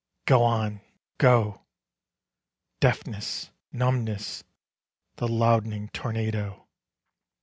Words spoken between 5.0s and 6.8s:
The loudening tornado.